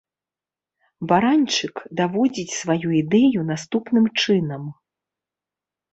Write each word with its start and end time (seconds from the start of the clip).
Баранчык 1.11 1.75
даводзіць 2.01 2.55
сваю 2.61 2.89
ідэю 3.03 3.47
наступным 3.53 4.05
чынам. 4.21 4.63